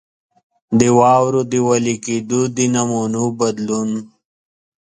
[0.79, 3.91] د واورو د وېلې کېدو د نمونو بدلون.